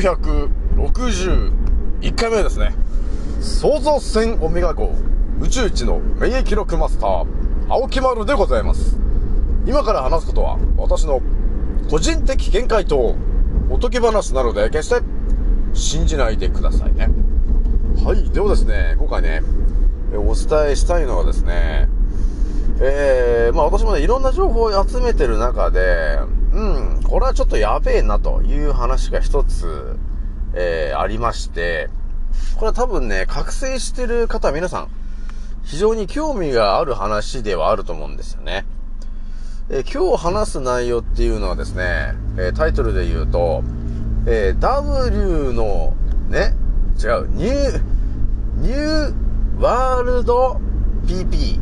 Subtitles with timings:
[0.00, 2.74] 961回目ですね。
[3.40, 4.94] 創造船オメガ号
[5.40, 7.26] 宇宙一の免疫力マスター、
[7.68, 8.96] 青木丸でございます。
[9.66, 11.20] 今から話すことは私の
[11.90, 13.16] 個人的見解と
[13.68, 15.02] おとぎ話なので決して
[15.74, 17.10] 信じないでくださいね。
[18.02, 18.30] はい。
[18.30, 19.42] ではですね、今回ね、
[20.14, 21.88] お伝えしたいのはですね、
[22.80, 26.18] えー、まあ私もね、いろんな情報を集めてる中で、
[26.52, 29.98] うん、これはちょっとやべえなという話が一つ、
[30.54, 31.90] えー、ありまして、
[32.54, 34.88] これは多分ね、覚醒してる方皆さん、
[35.62, 38.64] 非常に興味がある話ではあると思うんですよね。
[39.68, 43.62] えー今日話す内容っていうのはですね、えータイトルで言うと、
[44.26, 45.94] えー W の、
[46.30, 46.54] ね、
[46.98, 47.82] 違う、ニュー、
[48.56, 50.58] ニューワールド
[51.04, 51.60] PP。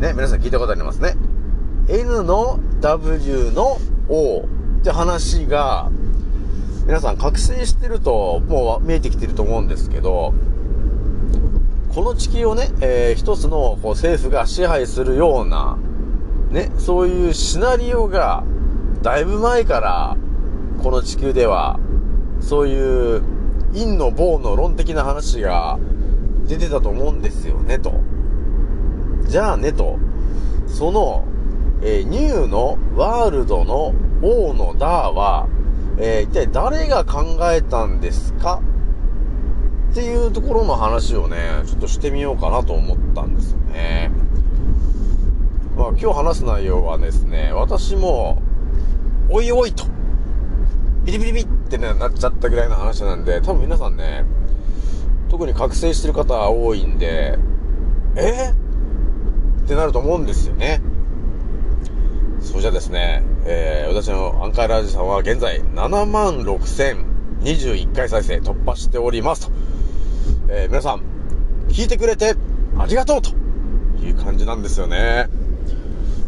[0.00, 1.16] ね、皆さん聞いたことありますね。
[1.88, 3.78] N の W の
[4.10, 4.46] O
[4.86, 5.90] って話が、
[6.86, 10.32] 皆さん覚醒してるともう見えてきてると思うんですけど、
[11.92, 15.76] この地球をね、えー一つのこう政府が支配するような、
[16.52, 18.44] ね、そういうシナリオが、
[19.02, 20.16] だいぶ前から、
[20.84, 21.80] この地球では、
[22.40, 23.22] そういう、
[23.72, 25.80] 陰の棒の論的な話が
[26.46, 27.92] 出てたと思うんですよね、と。
[29.24, 29.98] じゃあね、と。
[30.68, 31.24] その、
[31.82, 35.48] えーニューのワールドの王のダーは、
[35.98, 38.60] えー一体誰が考えたんですか？
[39.92, 44.10] っていうところの話をね、ちょっとしてみようかなと思ったんですよね。
[45.76, 48.42] まあ今日話す内容はですね、私も、
[49.30, 49.84] おいおいと、
[51.04, 54.24] ビリビリビってね、なっちゃったぐらいの話なんで、多分皆さんね、
[55.30, 57.38] 特に覚醒してる方多いんで、
[58.16, 60.80] えってなると思うんですよね。
[62.46, 69.52] それじゃですね、えー、私のアンカーラージさんは現在7万6021回再生突破しておりますと。
[70.48, 71.02] えー、皆さん、
[71.68, 72.36] 聞いてくれて
[72.78, 73.30] ありがとうと
[74.00, 75.28] いう感じなんですよね。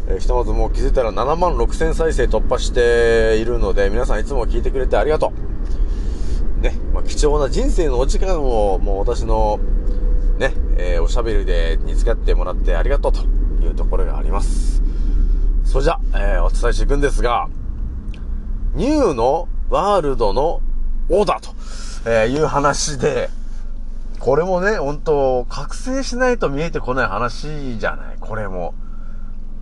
[0.09, 5.31] えーひとまずもう気づいたら7万6000再生突破しているので、皆さんいつも聞いてくれてありがと
[6.59, 6.61] う。
[6.61, 9.59] ね、まあ、貴重な人生のお時間をもう私の
[10.37, 13.21] ね、えーおしゃべりでに付き合ってもらってありがとうと
[13.63, 14.88] いうところがあります。
[15.69, 17.47] それじゃ、えーお伝えしていくんですが、
[18.73, 20.61] ニューのワールドの
[21.09, 23.29] オーダーと、えいう話で、
[24.19, 28.73] これもね、本当覚醒しないと見えてこない話じゃない、これも。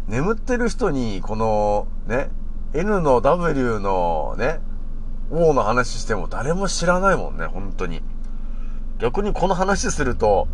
[0.08, 2.30] 眠ってる人に、この、ね、
[2.74, 4.62] N の W のね、
[5.30, 8.02] O の話しても誰も知らないもんね、本当に。
[9.00, 10.48] 逆にこの話すると、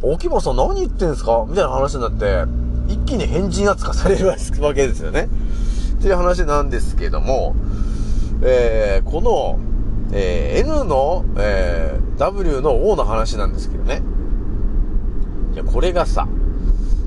[0.00, 1.44] 沖本さん何言ってんすか？
[1.46, 2.46] みたいな話になって、
[2.88, 4.36] 一気に変人扱いされるわ
[4.74, 5.28] けですよね。
[5.98, 7.54] っていう話なんですけども、
[8.42, 9.58] えー、この、
[10.12, 14.02] えー N の、えー W の O の話なんですけどね。
[15.54, 16.26] いや、これがさ、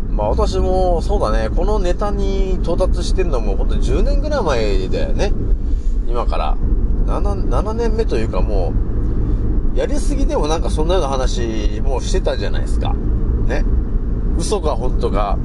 [0.09, 5.34] まあ私もそうだね、このネタに到達してるのもほんと10年ぐらい前だよね。
[6.08, 6.58] 今から。
[7.06, 8.74] 7、7年目というかも
[9.75, 12.94] う、やりすぎでもなんかそんなような話もしてたじゃないですか。
[13.48, 13.66] ね。
[14.38, 15.38] 嘘か本当か、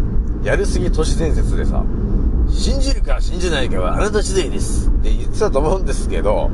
[0.47, 1.85] やりすぎ都市伝説でさ、
[2.49, 6.51] 信じるか信じないかはあなた次第ですって言ってたと思うんですけど、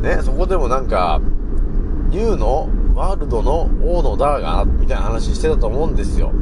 [0.00, 1.20] ね、そこでもなんか、
[2.08, 6.32] ニューのワールドの王のダーが、みたいな話してたと思うんですよ。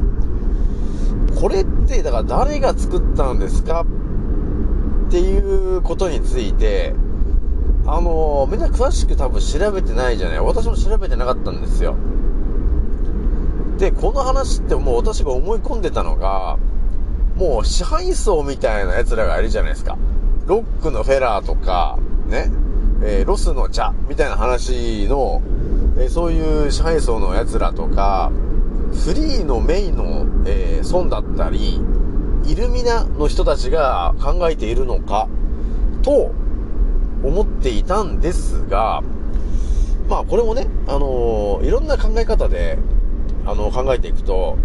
[1.40, 3.84] これって、だから誰が作ったんですか？
[5.08, 5.38] ってい
[5.76, 6.94] うことについて、
[7.84, 10.38] あのみんな詳しく多分調べてないじゃない。
[10.38, 11.96] 私も調べてなかったんですよ。
[13.80, 16.58] で、この話ってもう私が思い込んでたのが、
[17.34, 19.96] もう支配層みたいな奴らがいるじゃないですか。
[20.44, 22.50] ロックのフェラーとか、ね、
[23.02, 25.40] えーロスの茶みたいな話の、
[25.96, 28.30] えーそういう支配層の奴らとか、
[28.92, 31.80] フリーのメインの、えー孫だったり、
[32.44, 35.26] イルミナの人たちが考えているのか、
[36.02, 36.32] と
[37.22, 39.02] 思っていたんですが、
[40.06, 42.76] まあこれもね、あのーいろんな考え方で、
[43.46, 44.56] あの考えていくと、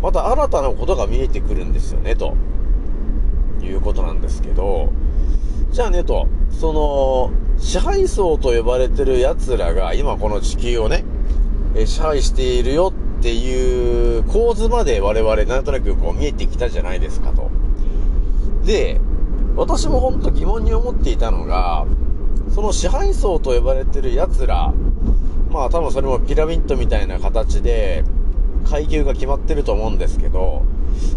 [0.00, 2.34] また新たなことが見えてくるんですよね、と。
[3.66, 4.92] いうことなんですけど、
[5.70, 11.04] じゃあね、と、その、支配層と呼ばれてる奴らが今この地球をね、
[11.74, 17.50] え支配しているよっていう構図まで我々なんとなくこう見えてきたじゃないですかと。
[18.64, 19.00] で、
[19.54, 21.86] 私も本当疑問に思っていたのが、
[22.54, 24.74] その支配層と呼ばれてる奴ら、
[25.50, 28.04] まあ多分それもピラミッドみたいな形で
[28.64, 30.64] 階級が決まってると思うんですけど、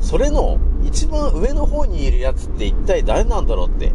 [0.02, 3.92] それの一番上の方にいる奴って一体誰なんだろうって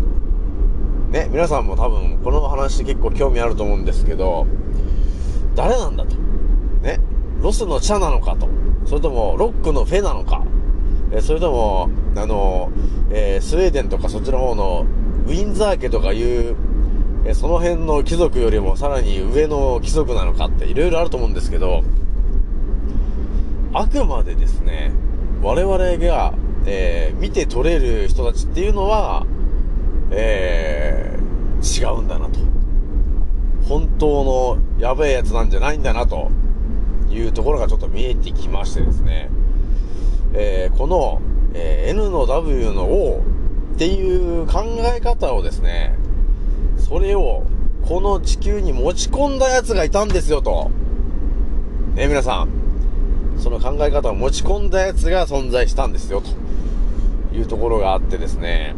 [1.11, 4.47] ね、皆さんも多分この話結構興味あると思うんですけど、
[5.57, 6.15] 誰なんだと。
[6.83, 7.01] ね、
[7.41, 8.49] ロスの茶なのかと。
[8.87, 10.45] それともロックのフェなのか。
[11.13, 12.71] えそれとも、あの、
[13.11, 14.87] えー、スウェーデンとかそっちの方の
[15.27, 16.55] ウィンザー家とかいう、
[17.25, 21.83] えその辺の貴族よりもさらに上の貴族なのかって色々あると思うんですけど、
[23.73, 24.93] あくまでですね、
[25.43, 26.35] 我々が、
[26.67, 29.27] えー、見て取れる人たちっていうのは、
[30.11, 32.41] えー、違うんだなと。
[33.69, 36.33] 本当のやべえやつなんじゃないんだなと
[37.09, 39.31] いうところがちょっと見えてきましてですね。
[40.35, 41.21] えー、この、
[41.55, 43.23] えー、N の W の O
[43.75, 44.65] っていう考
[44.97, 45.95] え方をですね、
[46.77, 47.45] それを
[47.87, 50.73] この地球に持ち込んだやつがいたんですよと。
[51.95, 52.60] ね、皆さん。
[53.41, 56.31] その考え方を持ち込んだやつが存在したんですよと
[57.35, 58.75] いうところがあってですね、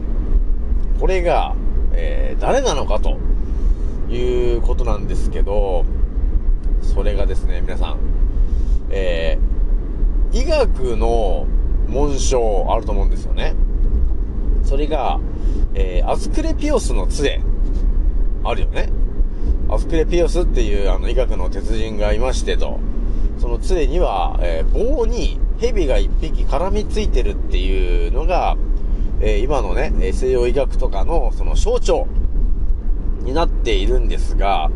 [1.00, 1.54] これが、
[1.92, 3.18] えー、誰なのかと
[4.08, 5.84] いうことなんですけど、
[6.80, 7.98] それがですね、皆さん、
[8.90, 11.46] えー、医学の
[11.88, 13.54] 紋章あると思うんですよね。
[14.64, 15.18] それが、
[15.74, 17.40] えー、アスクレピオスの杖、
[18.44, 18.90] あるよね。
[19.68, 22.78] アスクレピオスっていうあの医学の鉄人がいましてと、
[23.52, 28.56] の杖には、えー、棒に蛇が一匹絡みついてるっていうのが、
[29.20, 32.08] えー、今のね、西洋医学とかのその象徴
[33.20, 34.70] になっているんですが、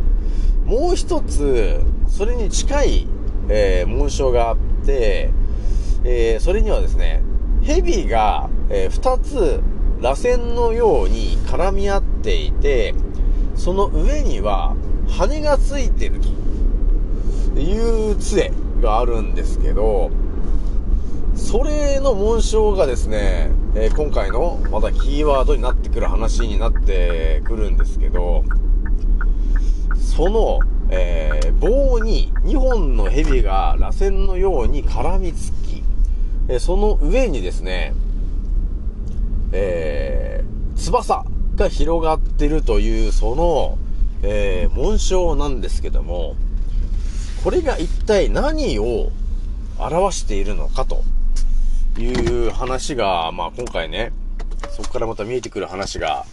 [0.65, 3.07] もう一つ、それに近い、
[3.49, 5.31] えー、紋章があって、
[6.03, 7.23] えー、それにはですね、
[7.63, 9.59] 蛇が、えー、二つ、
[10.01, 12.93] 螺旋のように絡み合っていて、
[13.55, 14.75] その上には
[15.09, 18.51] 羽がついてるという杖。
[18.81, 20.11] があるんですけど、
[21.35, 28.43] それの紋章がですね、えー、今回のまたキーワードになってくる話になってくるんですけど、
[29.95, 30.59] その、
[30.89, 35.83] えー、棒に2本の蛇が螺旋のように絡みつき、
[36.47, 37.93] えー、その上にですね、
[39.51, 40.43] え、
[40.75, 41.23] 翼
[41.55, 43.77] が広がってるという、その、
[44.23, 46.35] え、紋章なんですけども、
[47.43, 49.11] これが一体何を
[49.79, 51.03] 表しているのかと
[51.97, 54.11] いう話が、まあ今回ね、
[54.75, 56.25] そこからまた見えてくる話が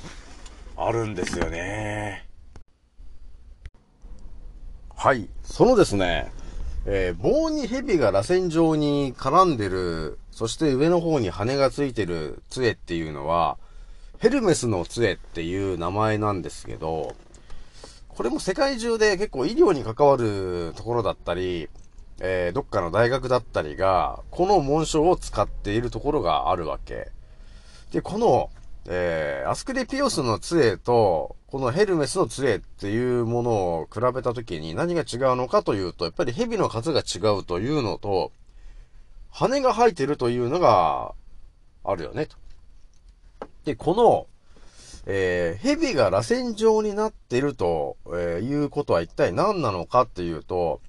[0.76, 2.26] あるんですよね。
[4.96, 5.28] はい。
[5.42, 6.32] そのですね、
[6.86, 13.58] えー、棒に蛇が螺旋状に絡んでる、そして上の方に羽がついてる杖っていうのは、
[14.18, 17.14] ヘルメスの杖っていう名前なんですけど、
[18.16, 21.68] これも世界中で結構医療に関わるところだったり、
[22.20, 27.10] えー、どっかの大学だったりが、この紋章を使っているところがあるわけ。
[27.90, 28.50] で、この、
[28.86, 38.30] えー、アスクレピオスの杖と、このヘルメスの杖っていうものを比べたときに何が違うのかというと、やっぱり蛇の数が違うというのと、
[39.30, 41.14] 羽が生えてるというのが
[41.82, 42.36] あるよね、と。
[43.64, 44.26] で、この、
[45.06, 50.80] えー、蛇が螺旋状になってると、え、いうことは一体何なのかっていうと、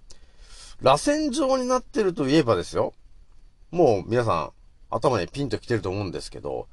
[0.81, 2.93] 螺旋状になってるといえばですよ。
[3.71, 4.51] もう皆さん
[4.89, 6.67] 頭にピンと来てると思うんですけど、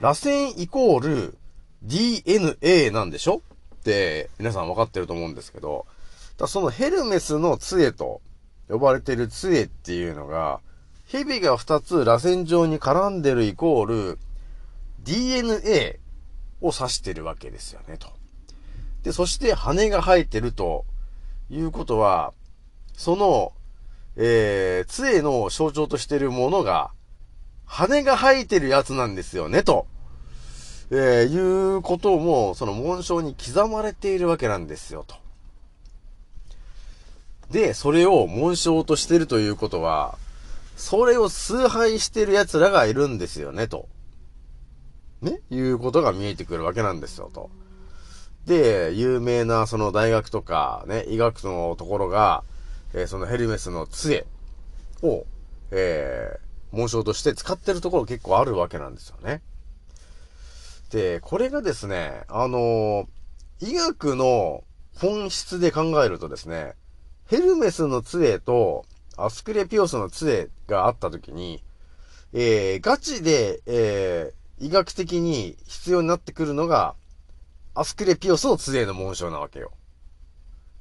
[0.00, 1.38] 螺旋イコール
[1.82, 3.42] DNA なんでしょ？
[3.80, 5.86] って皆さん分かってると思うんですけど、
[6.36, 8.20] だそのヘルメスの杖と
[8.68, 10.60] 呼ばれてる杖っていうのが、
[11.06, 14.18] 蛇が2つ螺旋状に絡んでるイコール
[15.04, 16.00] DNA
[16.64, 18.08] を指してるわけですよね、と。
[19.02, 20.86] で、そして羽が生えてると
[21.50, 22.32] いうことは、
[22.96, 23.52] その、
[24.16, 26.90] えー、杖の象徴としてるものが、
[27.66, 29.86] 羽が生えてるやつなんですよね、と、
[30.90, 35.16] えー、いうことも、その紋章に刻まれているわけなんですよ、と。
[37.50, 40.18] で、それを紋章としてるということは、
[40.76, 43.88] それを崇拝してる奴らがいるんですよね、と。
[45.24, 47.50] ね、いうことが見えてくるわけなんですよ、と。
[48.46, 52.44] で、有名なその大学とか、ね、医学のところが、
[52.92, 54.26] えー、そのヘルメスの杖
[55.02, 55.24] を、
[55.70, 59.40] えー、紋章として使ってるところ結構あるわけなんですよね。
[60.90, 63.06] で、これがですね、あのー、
[63.60, 64.62] 医学の
[64.96, 66.74] 本質で考えるとですね、
[67.26, 68.84] ヘルメスの杖と
[69.16, 71.64] アスクレピオスの杖があった時に、
[72.32, 76.94] えー、ガチで、えー、医学的に必要になってくるのが、
[77.74, 79.72] アスクレピオスの杖の紋章なわけよ。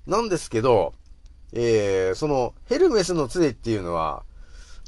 [0.06, 0.94] なんですけど、
[1.54, 4.24] えー、その、ヘルメスの杖っていうのは、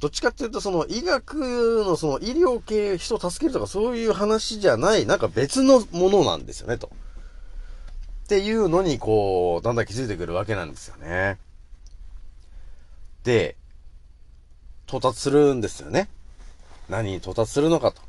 [0.01, 6.91] どっちかっていうと、その、医学のその、医療系、人を助けるとかそういう話じゃない、なんか別のものなんですよね、と
[8.25, 11.37] っていうのに、こう、だんだん気づいてくるわけなんですよね。
[13.23, 13.55] で、
[14.87, 16.09] 到達するんですよね。
[16.89, 18.01] 何に到達するのかと。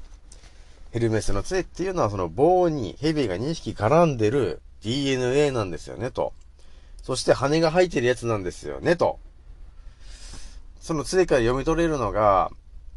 [0.97, 6.33] ヘルメスの杖っていうのはその棒に蛇が2匹絡んでる DNA なんですよね、と。
[7.03, 9.19] そして羽が生えてるやつなんですよね、と。
[10.81, 12.51] その杖から読み取れるのが、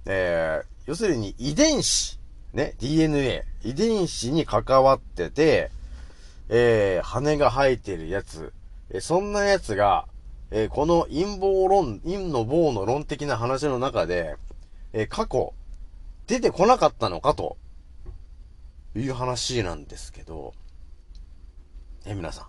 [0.05, 2.17] えー、要するに遺伝子、
[2.53, 5.69] ね、DNA、遺伝子に関わってて、
[6.47, 8.53] えー、羽が生えてるやつ、
[8.91, 10.05] えそんなやつが、
[10.51, 14.37] えー、この陰謀論、陰の棒の論的な話の中で、
[14.93, 15.53] え、過去、
[16.27, 17.57] 出てこなかったのかと、
[18.96, 20.53] いう話なんですけど、
[22.05, 22.46] え、皆さん、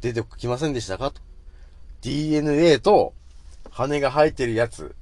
[0.00, 1.10] 出てきませんでしたか？
[1.10, 1.20] と。
[2.00, 3.14] DNA と
[3.70, 4.96] 羽が生えてるやつ、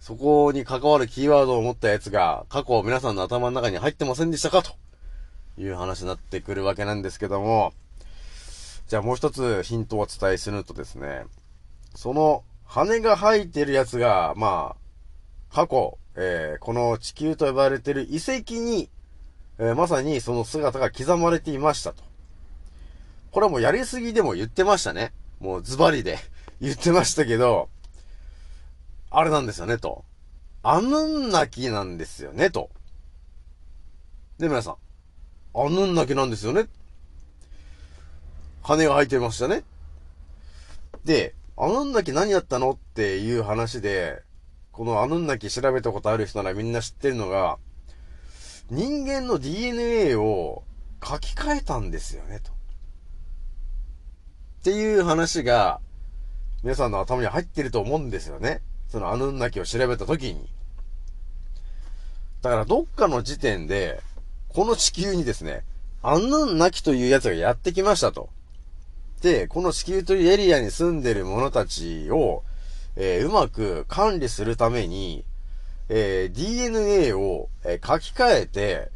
[0.00, 4.62] そこに関わるキーワードを持ったやつが過去皆さんの頭の中に入ってませんでしたか？
[4.62, 4.72] と。
[5.58, 7.74] いう話になってくるわけなんですけども、
[8.88, 11.24] じゃあもう一つヒントをお伝えするとですね、
[11.94, 14.76] その羽が生えてるやつが、ま
[15.50, 18.88] あ、過去、えー、この地球と呼ばれてる遺跡に、
[19.58, 22.02] えー、まさにその姿が刻まれていましたと。
[23.30, 25.12] これはもうやりすぎでも言ってましたね。
[25.40, 26.18] もうズバリで
[26.60, 27.68] 言ってましたけど、
[29.10, 30.04] あれなんですよね、と。
[30.62, 32.70] アヌンナキなんですよね、と。
[34.38, 34.76] で、皆さん。
[35.54, 36.66] アヌンナキなんですよね。
[38.62, 39.64] 羽が生えてましたね。
[41.04, 44.22] で、アヌンナキ何やったのっていう話で、
[44.70, 47.58] このアヌンナキ調べたことある人ならみんな知ってるのが、
[48.72, 50.64] 人間の DNA を
[51.04, 52.52] 書き換えたんですよね、と。
[52.52, 52.54] っ
[54.64, 55.78] ていう話が、
[56.62, 58.62] 皆さんの頭に入ってると思うんですよね。
[58.88, 60.48] そのアヌンナキを調べた時に。
[62.40, 64.00] だからどっかの時点で、
[64.48, 65.64] この地球にですね、
[66.02, 68.30] アヌンナキというやつがやってきましたと。
[69.20, 72.42] で、この地球というエリアに住んでる者たちを、
[72.96, 75.26] えー、うまく管理するために、
[75.94, 78.90] えー、DNA を、えー、書き換えて、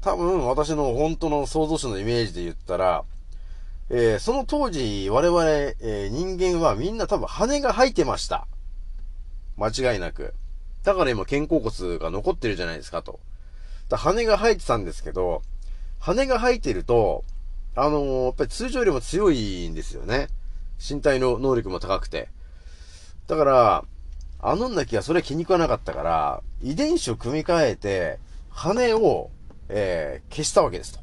[0.00, 3.04] 多分私の本当の創造主のイメージで言ったら、
[3.88, 8.48] えー、その当時我々、え人間はみんな多分羽が生えてました。
[9.56, 10.34] 間違いなく。
[10.82, 13.20] だから今肩甲骨が残ってるじゃないですかと。
[13.88, 15.42] だ羽が生えてたんですけど、
[16.00, 17.22] 羽が生えてると、
[17.76, 20.26] あのー、やっぱり通常よりも強いんですよね。
[20.80, 22.28] 身体の能力も高くて。
[23.28, 23.84] だから、
[24.46, 28.18] アノンナキはそれ気に食わなかったから、遺伝子を組み替えて、
[28.50, 29.30] 羽を、
[29.70, 31.00] えー、消したわけですと。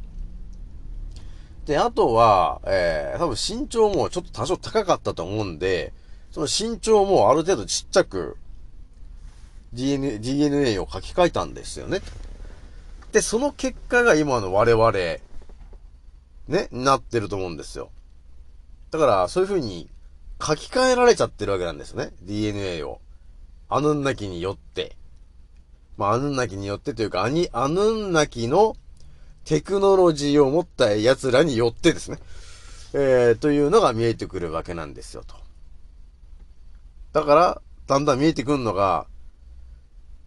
[1.66, 5.92] で、あとは、えー、多分身長もちょっと多少高かったと思うんで、
[6.30, 8.38] その身長もある程度ちっちゃく、
[9.74, 12.02] DNA, DNA を書き換えたんですよね。
[13.12, 14.92] で、その結果が今の我々、
[16.48, 17.90] ね、なってると思うんですよ。
[18.92, 19.90] だから、そういう風に
[20.40, 22.12] 書き換えられちゃってるわけなんですよね。
[22.22, 23.00] DNA を。
[23.74, 24.98] アヌンナキによって。
[25.98, 28.76] まあ、アヌンナキによってというか、アニ、アヌンナキの
[29.46, 32.20] テクノロジーを持った奴らによってですね。
[32.94, 35.36] えー、というのが見えてくるわけなんですよ、と。
[37.14, 39.08] だから、だんだん見えてくるのが、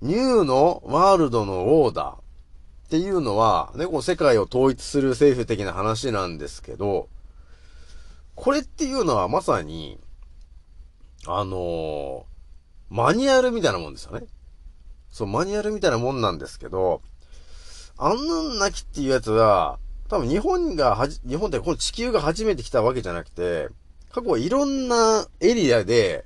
[0.01, 2.19] ニューのワールドのオーダーっ
[2.89, 7.09] ていうのは、ね、この世界を統一する政府的な話なんですけど、
[8.35, 9.99] これっていうのはまさに、
[11.27, 12.34] あのー、
[12.95, 14.25] マニュアルみたいなもんですよね。
[15.11, 17.03] そう、マニュアルみたいなもんなんですけど、
[17.99, 23.69] アンヌンナキっていうやつは、多分日本がはじ、日本ってこの地球が初めて来たわけじゃなくて、
[24.13, 26.25] 過去いろんなエリアで、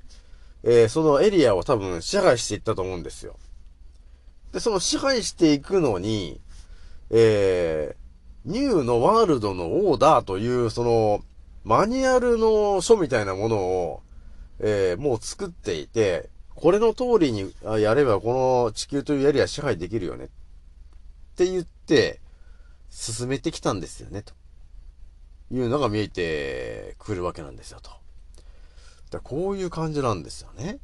[0.63, 3.37] えー、そのエリアを多分支配していったと思うんですよ。
[4.53, 6.39] で、その支配していくのに、
[7.09, 11.25] えー、ニューのワールドのオーダーという、その、
[11.65, 14.03] マニュアルの書みたいなものを、
[14.59, 16.29] えー、もう作っていて、
[16.61, 20.25] これの通りにやればこの地球というエリア支配できるよね。
[20.25, 20.29] っ
[21.37, 22.21] て言って、
[22.91, 24.35] 進めてきたんですよね、と
[25.53, 27.91] いうのが見えてくるわけなんですよ、と。
[29.11, 30.79] だこういう感じなんですよね。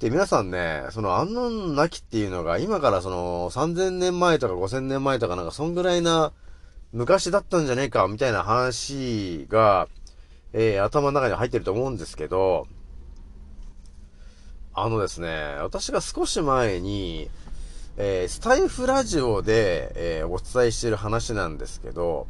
[0.00, 6.32] で、皆さんね、その安納なきっていうのが、今からその3000年前とか5000年前とかなんかそんぐらいな
[6.92, 9.88] 昔だったんじゃねえか、みたいな話が、
[10.52, 12.66] えー、頭の中に入ってると思うんですけど、
[14.76, 17.30] あのですね、私が少し前に、
[17.96, 22.26] えー、スタイフラジオで、えー、お伝えしている話なんですけど、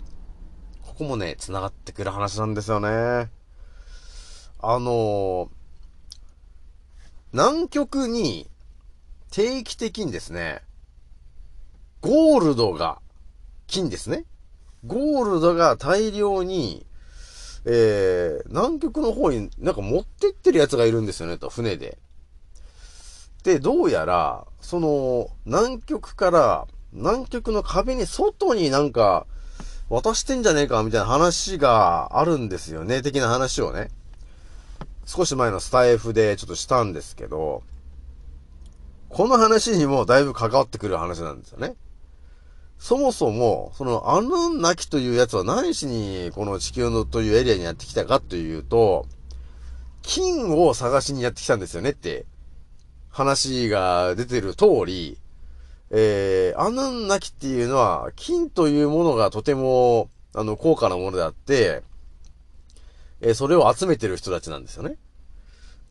[0.83, 3.31] ここもね、繋がってくる話なんですよね。
[4.61, 5.51] あの
[7.33, 8.49] 南極に
[9.31, 10.61] 定期的にですね、
[12.03, 13.01] ゴールドが、
[13.67, 14.27] 金ですね。
[14.87, 16.85] ゴールドが大量に、
[17.65, 21.97] えー、南極の方になんか持ってってるやつがいるんですよね、と、船で。
[23.45, 29.27] で、どうやら、その、南極から、南極の壁に外になんか、
[29.91, 33.91] 渡してんじゃねえか、みたいな話があるんですよね、的な話をね。
[35.05, 37.63] 少し前のスタイフでちょっとしたんですけど、
[39.11, 41.75] この話にもだいぶ関わってくる話なんですよね。
[42.79, 49.07] そもそも、そのアヌンナキというやつは何しにこの地球のというエリアにやってきたかというと、
[50.01, 52.25] 金を探しにやってきたんですよねって
[53.15, 55.19] 話が出てる通り、
[55.91, 61.85] えー、アヌンナキっていうのは金というものがとてもあの高価なものであって、
[63.21, 64.97] えー、それを集めてる人たちなんですよね。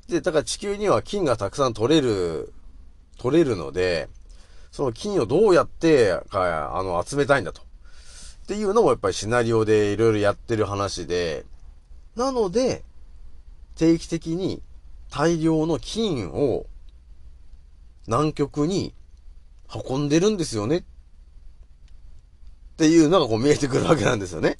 [0.09, 2.51] で、だから地球には金がたくさん取れる、
[3.17, 4.09] 取れるので、
[4.73, 7.61] その金をどうやってか、あの、集めたいんだと。
[7.61, 11.45] っていうのもやっぱりシナリオでいろいろやってる話で、
[12.17, 12.83] なので、
[13.77, 14.61] 定期的に
[15.09, 16.65] 大量の金を
[18.07, 18.93] 南極に
[19.89, 20.77] 運んでるんですよね。
[20.77, 24.57] っていうのがこう見えてくるわけなんですよね。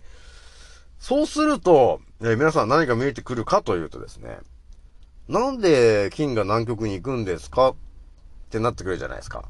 [1.00, 4.38] そうすると、え、皆さん何が見えてくるかというとですね、
[5.28, 7.70] なんで金が南極に行くんですか？
[7.70, 7.76] っ
[8.50, 9.46] てなってくるじゃないですか。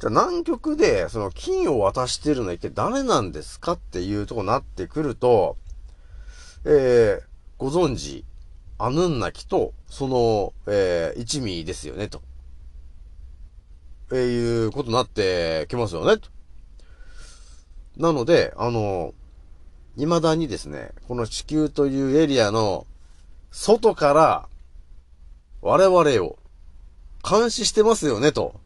[0.00, 3.72] じゃあ南極でその金を渡してるのは一体誰なんですか？
[3.72, 5.56] っていうとこになってくると、
[6.64, 7.22] えー、
[7.56, 8.24] ご存知、
[8.78, 12.20] アヌンナキと、その、えー、一味ですよね、と。
[14.12, 16.20] えー、いうことになってきますよね、
[17.96, 19.14] なので、あの、
[19.96, 22.86] 未だにですね、この地球というエリアの
[23.50, 24.48] 外から
[25.62, 26.38] 我々を
[27.28, 28.60] 監視してますよねと。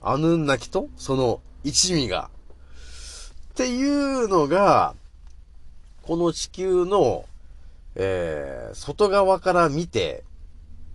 [0.00, 2.30] アヌンナキとその一味が。
[3.52, 4.94] っていうのが、
[6.02, 7.26] この地球の、
[7.94, 10.24] えー、外側から見て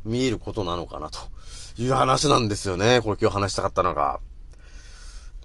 [0.03, 1.19] 見えることなのかなと
[1.79, 3.01] いう話なんですよね。
[3.01, 4.19] これ今日話したかったのが。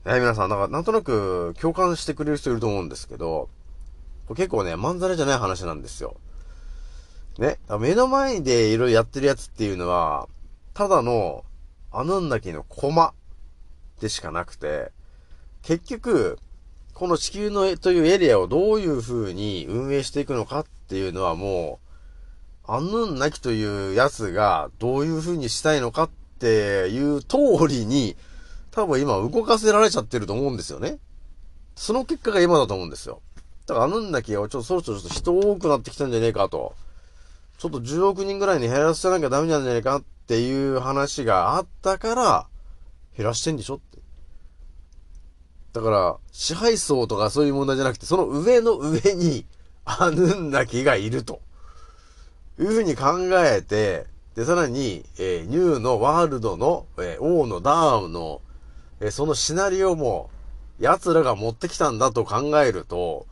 [0.04, 3.48] えー、皆さん、なんか、なんとなく共感してくれる人いると思うんですけど、
[4.26, 6.16] これ結構ね、まんざらじゃない話なんですよ。
[7.38, 10.28] ね、目の前でいろいろやってるやつっていうのは、
[10.74, 11.44] ただの、
[11.90, 13.12] アヌンナキのコマ
[14.00, 14.90] でしかなくて、
[15.62, 16.38] 結局、
[16.94, 21.78] この地球のというエリアをどういう風に運営していくのかっていうのはも
[22.68, 26.10] う、アンヌンナキというやつがどういう風にしたいのかっ
[26.42, 27.36] ていう通
[27.68, 28.16] りに、
[28.72, 30.98] 多分今動かせられちゃってると思うんですよね。
[31.76, 33.22] その結果が今だと思うんですよ。
[33.66, 36.74] だからあのんだけはちょっとそろそろちょっと人多くなってきたんじゃねえかと。
[37.58, 42.46] ちょっと10億人ぐらいに減らさなきゃダメなんじゃねえかっていう話があったから、
[43.16, 43.98] 減らしてんでしょって。
[45.72, 49.46] だから、支配層とかそういう問題じゃなくて、その上の上に、
[49.84, 51.40] アヌンナキがいると。
[52.58, 58.40] いうふうに考えて、で、さらに、えー、ニューのワールドの、えー、王のダームの、
[59.00, 60.30] えー、そのシナリオも、
[60.78, 63.26] 奴らが持ってきたんだと考えると、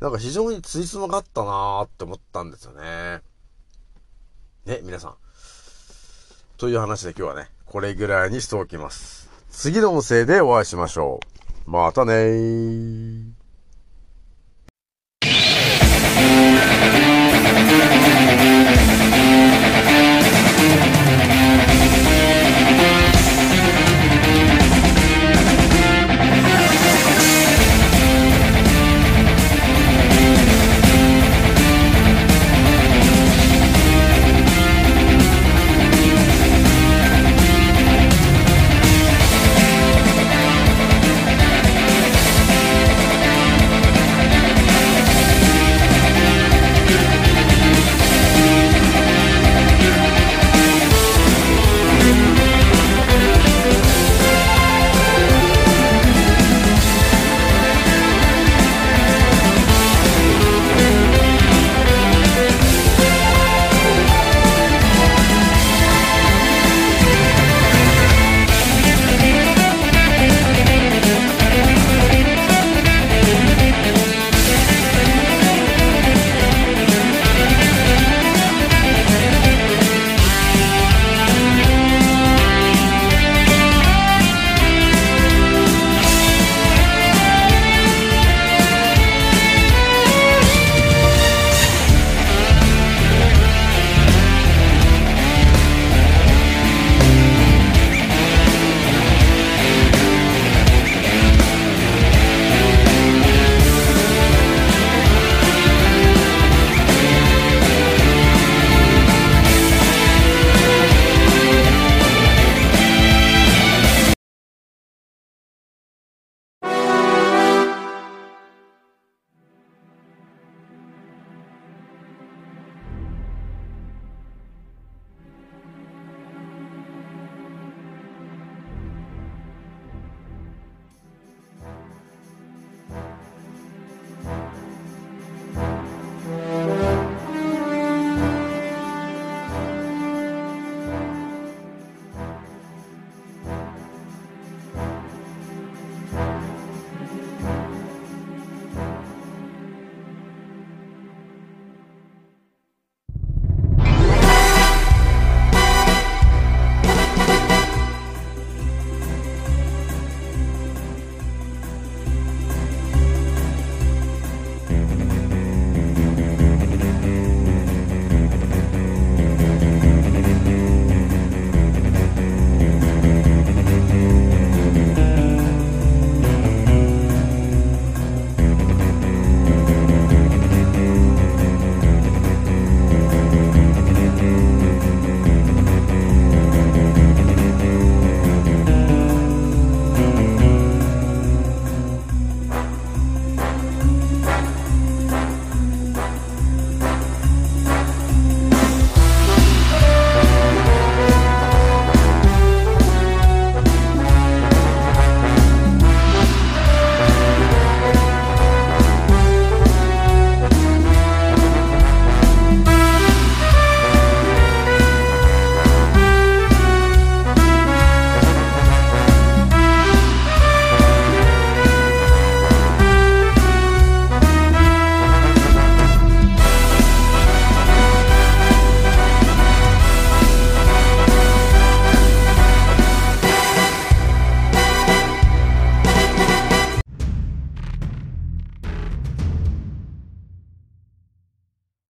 [0.00, 3.22] なんか非常についつまがったなーって思ったんですよね。
[4.66, 5.14] ね、皆さん。
[6.58, 9.28] という話で今日はね、これぐらいにしておきます。
[9.50, 11.20] 次の音声でお会いしましょ
[11.66, 11.70] う。
[11.70, 13.33] またねー。